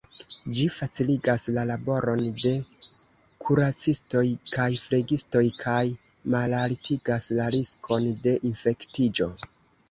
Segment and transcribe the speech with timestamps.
[0.59, 2.53] Ĝi faciligas la laboron de
[3.47, 4.23] kuracistoj
[4.55, 5.85] kaj flegistoj, kaj
[6.37, 9.31] malaltigas la riskon de infektiĝo.